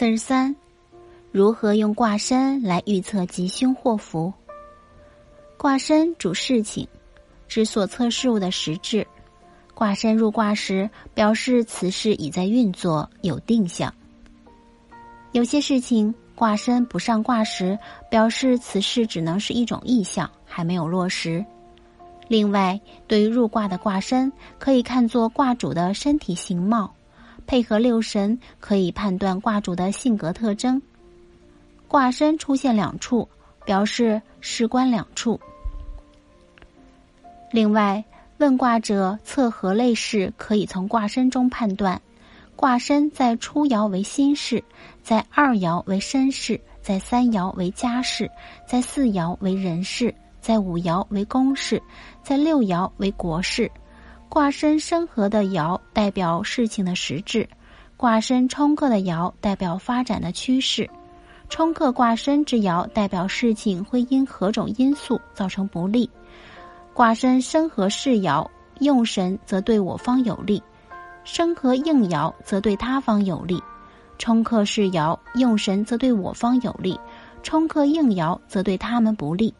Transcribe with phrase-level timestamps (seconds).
[0.00, 0.56] 四十三，
[1.30, 4.32] 如何用卦身来预测吉凶祸福？
[5.58, 6.88] 卦身主事情，
[7.46, 9.06] 指所测事物的实质。
[9.74, 13.92] 卦身入卦时，表示此事已在运作，有定向。
[15.32, 17.78] 有些事情卦身不上卦时，
[18.08, 21.44] 表示此事只能是一种意象，还没有落实。
[22.26, 26.90] 另外，对于入卦的卦身，可以看作卦主的身体形貌。
[27.46, 30.80] 配合六神，可以判断卦主的性格特征。
[31.88, 33.28] 卦身出现两处，
[33.64, 35.40] 表示事关两处。
[37.50, 38.04] 另外，
[38.38, 42.00] 问卦者测何类事，可以从卦身中判断。
[42.54, 44.62] 卦身在初爻为心事，
[45.02, 48.30] 在二爻为身事，在三爻为家事，
[48.66, 51.82] 在四爻为人事，在五爻为公事，
[52.22, 53.70] 在六爻为国事。
[54.30, 57.48] 卦身生合的爻代表事情的实质，
[57.96, 60.88] 卦身冲克的爻代表发展的趋势。
[61.48, 66.08] 冲克卦身之爻代表事情会因何种因素造成不利。
[66.94, 70.62] 卦身生合是爻用神则对我方有利，
[71.24, 73.60] 生合应爻则对他方有利。
[74.16, 76.96] 冲克是爻用神则对我方有利，
[77.42, 79.52] 冲克应爻则对他们不利。